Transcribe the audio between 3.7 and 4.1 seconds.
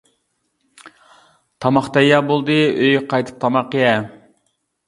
يە».